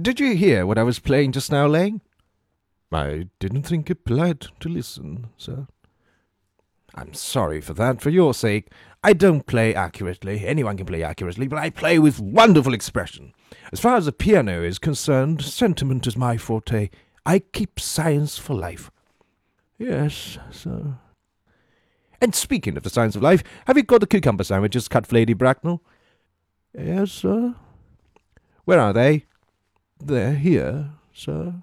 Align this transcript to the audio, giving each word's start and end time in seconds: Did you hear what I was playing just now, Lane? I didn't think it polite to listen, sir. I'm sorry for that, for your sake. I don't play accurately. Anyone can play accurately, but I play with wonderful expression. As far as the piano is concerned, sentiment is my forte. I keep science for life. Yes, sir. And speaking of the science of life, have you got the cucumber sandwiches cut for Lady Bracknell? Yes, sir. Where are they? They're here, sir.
Did 0.00 0.20
you 0.20 0.36
hear 0.36 0.64
what 0.64 0.78
I 0.78 0.84
was 0.84 1.00
playing 1.00 1.32
just 1.32 1.50
now, 1.50 1.66
Lane? 1.66 2.00
I 2.92 3.28
didn't 3.40 3.64
think 3.64 3.90
it 3.90 4.04
polite 4.04 4.46
to 4.60 4.68
listen, 4.68 5.30
sir. 5.36 5.66
I'm 6.94 7.14
sorry 7.14 7.60
for 7.60 7.74
that, 7.74 8.00
for 8.00 8.10
your 8.10 8.32
sake. 8.32 8.70
I 9.02 9.12
don't 9.12 9.46
play 9.46 9.74
accurately. 9.74 10.46
Anyone 10.46 10.76
can 10.76 10.86
play 10.86 11.02
accurately, 11.02 11.48
but 11.48 11.58
I 11.58 11.70
play 11.70 11.98
with 11.98 12.20
wonderful 12.20 12.74
expression. 12.74 13.32
As 13.72 13.80
far 13.80 13.96
as 13.96 14.04
the 14.04 14.12
piano 14.12 14.62
is 14.62 14.78
concerned, 14.78 15.42
sentiment 15.42 16.06
is 16.06 16.16
my 16.16 16.36
forte. 16.36 16.90
I 17.26 17.40
keep 17.40 17.80
science 17.80 18.38
for 18.38 18.54
life. 18.54 18.90
Yes, 19.78 20.38
sir. 20.50 20.94
And 22.20 22.34
speaking 22.34 22.76
of 22.76 22.84
the 22.84 22.90
science 22.90 23.16
of 23.16 23.22
life, 23.22 23.42
have 23.66 23.76
you 23.76 23.82
got 23.82 24.00
the 24.00 24.06
cucumber 24.06 24.44
sandwiches 24.44 24.88
cut 24.88 25.06
for 25.06 25.16
Lady 25.16 25.34
Bracknell? 25.34 25.82
Yes, 26.76 27.10
sir. 27.10 27.54
Where 28.64 28.80
are 28.80 28.92
they? 28.92 29.24
They're 30.00 30.34
here, 30.34 30.90
sir. 31.12 31.54